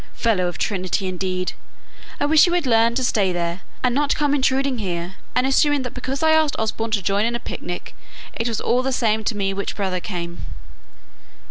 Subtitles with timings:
[0.15, 1.53] Fellow of Trinity, indeed!
[2.19, 5.83] I wish he would learn to stay there, and not come intruding here, and assuming
[5.83, 7.95] that because I asked Osborne to join in a picnic
[8.33, 10.43] it was all the same to me which brother came."